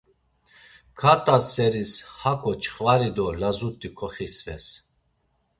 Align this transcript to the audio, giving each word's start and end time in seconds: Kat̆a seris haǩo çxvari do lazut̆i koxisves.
Kat̆a 0.99 1.37
seris 1.51 1.93
haǩo 2.19 2.53
çxvari 2.61 3.09
do 3.15 3.27
lazut̆i 3.41 3.89
koxisves. 3.97 4.65